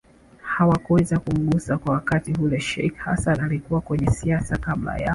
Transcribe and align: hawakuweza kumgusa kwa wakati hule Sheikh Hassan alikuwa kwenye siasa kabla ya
hawakuweza 0.41 1.19
kumgusa 1.19 1.77
kwa 1.77 1.93
wakati 1.93 2.33
hule 2.33 2.59
Sheikh 2.59 2.95
Hassan 2.97 3.39
alikuwa 3.39 3.81
kwenye 3.81 4.07
siasa 4.11 4.57
kabla 4.57 4.97
ya 4.97 5.09